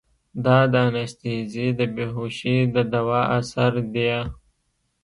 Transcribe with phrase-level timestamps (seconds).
[0.45, 4.19] دا د انستيزي د بېهوشي د دوا اثر ديه.